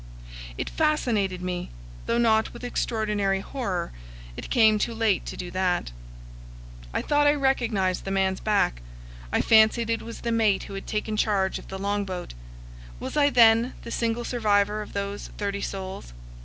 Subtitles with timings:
[0.57, 1.69] It fascinated me,
[2.07, 3.91] though not with extraordinary horror;
[4.35, 5.91] it came too late to do that.
[6.91, 8.81] I thought I recognized the man's back.
[9.31, 12.33] I fancied it was the mate who had taken charge of the long boat.
[12.99, 16.13] Was I then the single survivor of those thirty souls?